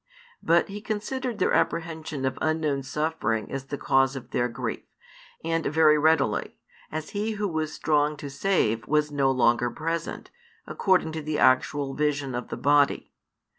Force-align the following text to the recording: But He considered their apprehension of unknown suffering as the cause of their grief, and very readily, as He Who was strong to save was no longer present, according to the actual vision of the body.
But 0.41 0.67
He 0.69 0.81
considered 0.81 1.37
their 1.37 1.53
apprehension 1.53 2.25
of 2.25 2.39
unknown 2.41 2.81
suffering 2.81 3.51
as 3.51 3.65
the 3.65 3.77
cause 3.77 4.15
of 4.15 4.31
their 4.31 4.47
grief, 4.47 4.81
and 5.43 5.63
very 5.67 5.95
readily, 5.95 6.57
as 6.91 7.11
He 7.11 7.33
Who 7.33 7.47
was 7.47 7.71
strong 7.71 8.17
to 8.17 8.27
save 8.27 8.87
was 8.87 9.11
no 9.11 9.29
longer 9.29 9.69
present, 9.69 10.31
according 10.65 11.11
to 11.11 11.21
the 11.21 11.37
actual 11.37 11.93
vision 11.93 12.33
of 12.33 12.47
the 12.47 12.57
body. 12.57 13.13